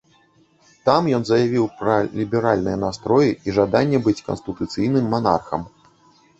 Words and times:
Там 0.87 1.09
ён 1.17 1.23
заявіў 1.29 1.65
пра 1.81 1.97
ліберальныя 2.17 2.77
настроі 2.85 3.29
і 3.47 3.57
жаданне 3.61 4.03
быць 4.09 4.19
канстытуцыйным 4.27 5.05
манархам. 5.17 5.61